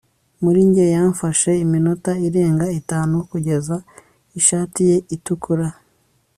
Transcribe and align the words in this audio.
muri 0.43 0.59
njye. 0.69 0.85
yamfashe 0.95 1.51
iminota 1.63 2.11
irenga 2.27 2.67
itanu, 2.79 3.15
kugeza 3.29 3.75
ishati 4.39 4.79
ye 4.89 4.97
itukura 5.15 5.67